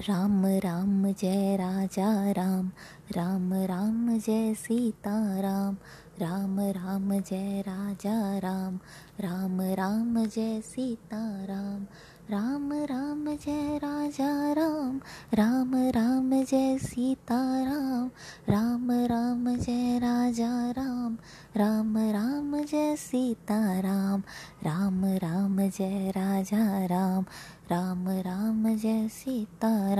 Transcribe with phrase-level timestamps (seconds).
[0.00, 2.70] राम राम जय राजा राम
[3.16, 5.76] राम राम जय सीता राम
[6.20, 8.78] राम राम जय राजा राम
[9.20, 11.86] राम राम जय सीता राम
[12.30, 15.00] राम राम जय राजा राम
[15.34, 18.10] राम राम जय सीता राम
[18.48, 21.16] राम राम जय राजा राम
[21.56, 24.22] राम राम जय सीता राम
[24.62, 27.24] राम राम जय राजा राम
[27.70, 29.94] राम राम जय सीता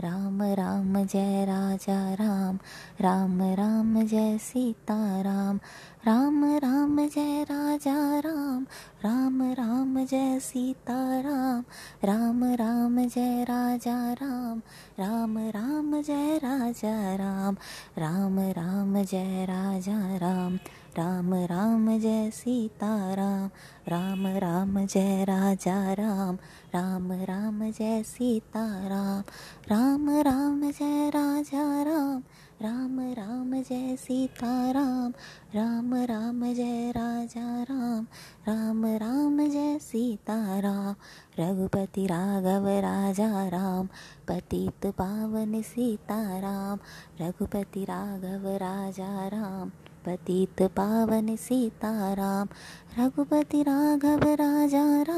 [0.00, 2.58] राम राम जय राजा राम
[3.00, 5.60] राम राम जय सीता राम
[6.06, 8.66] राम राम जय राजा राम
[9.04, 11.64] राम राम जय सीता राम
[12.04, 14.62] राम राम जय राजा राम
[14.98, 17.56] राम राम जय राजा राम
[17.98, 20.58] राम राम जय राजा राम
[20.98, 23.50] राम राम जय सीता राम
[23.88, 26.38] राम राम जय राजा राम
[26.74, 29.22] राम राम जय सीता राम
[29.68, 32.22] राम राम राम जय राजा राम
[32.62, 35.12] राम राम जय सीता राम
[35.54, 38.06] राम राम जय राजा राम
[38.48, 40.94] राम राम जय सीता राम,
[41.38, 43.86] रघुपति राघव राजा राम,
[44.28, 46.78] पतित पावन सीता राम,
[47.20, 49.68] रघुपति राघव राजा राम,
[50.06, 52.48] पतित पावन सीताराम
[52.98, 55.13] रघुपति राघव राजा राम।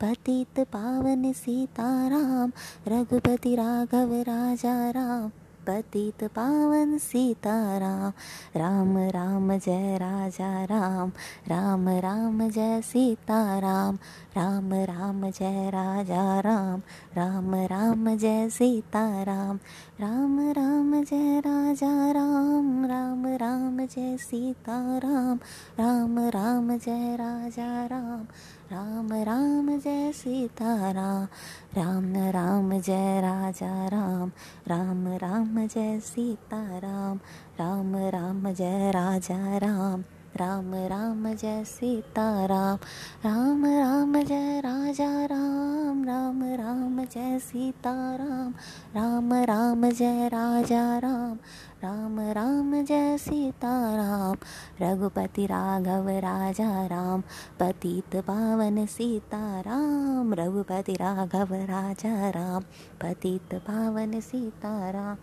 [0.00, 2.52] पतित पावन सीताराम
[2.88, 5.30] रघुपति राघव राजा राम।
[5.68, 8.12] पतित पावन सीताराम
[8.56, 11.12] राम राम जय राजा राम।
[11.48, 13.98] राम राम जय सीताराम
[14.36, 16.82] राम राम जय राजा राम।
[17.16, 19.58] राम राम जय सीताराम
[20.00, 25.38] राम राम जय राजा राम राम राम जय सीताराम,
[25.78, 28.26] राम राम राम जय राजा राम
[28.72, 31.28] राम राम जय सीताराम
[31.76, 34.32] राम राम राम जय राजा राम
[34.68, 37.16] राम राम जय सीताराम,
[37.60, 40.04] राम राम जय राजा राम।
[40.36, 42.78] राम राम जय सीता राम
[43.24, 48.54] राम राम जय राजा राम राम राम जय सीता राम
[48.96, 51.36] राम राम जय राजा राम
[51.84, 54.36] राम राम जय सीताराम।
[54.80, 57.20] रघुपति राघव राजा राम।
[57.60, 62.62] पतित पावन सीताराम। रघुपति राघव राजा राम।
[63.02, 65.16] पतित पावन सीताराम।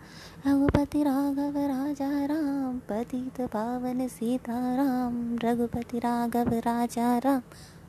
[0.46, 7.42] रघुपति राघव राजा राम। पतित पावन सीताराम। रघुपति राघव राजा राम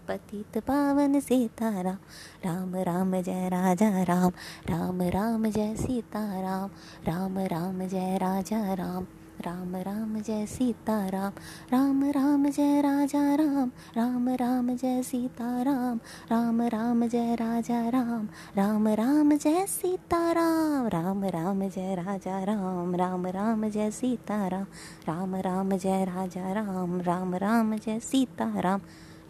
[0.07, 1.97] पतित पावन सीताराम
[2.45, 4.31] राम राम जय राजा राम
[4.69, 6.69] राम राम जय सीताराम
[7.07, 9.05] राम राम जय राजा राम
[9.45, 11.31] राम राम जय सीताराम
[11.71, 15.99] राम राम जय राजा राम राम राम जय सीताराम
[16.31, 23.27] राम राम जय राजा राम राम राम जय सीताराम राम राम जय राजा राम राम
[23.27, 24.65] राम जय सीताराम
[25.07, 28.81] राम राम जय राजा राम राम राम जय सीताराम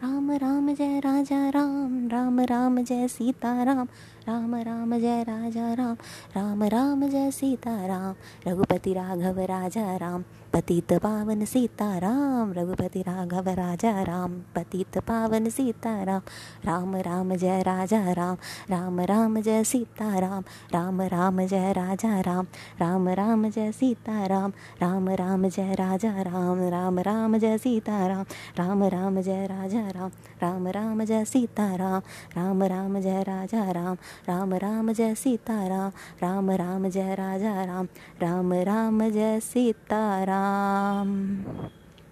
[0.04, 3.88] राम राम जय राजा राम राम राम जय सीता राम
[4.28, 5.96] राम राम जय राजा राम
[6.36, 8.16] राम राम जय सीता राम
[8.48, 10.24] रघुपति राघव राजा राम
[10.54, 16.22] पतित पावन सीता राम रघुपति राघव राजा राम पतित पावन सीताराम
[16.66, 18.38] राम राम राम जय राजा राम
[18.70, 22.48] राम राम जय सीताराम राम राम राम जय राजा राम
[22.80, 24.52] राम राम जय सीता राम
[24.82, 28.26] राम राम जय राजा राम राम राम जय सीता राम
[28.58, 30.12] राम राम जय राजा राम
[30.42, 32.02] राम राम जय सीताराम
[32.38, 33.98] राम राम जय राजा राम
[34.28, 35.92] राम राम जय सीताराम
[36.22, 37.88] राम राम जय राजा राम
[38.22, 41.28] राम राम जय सीताराम।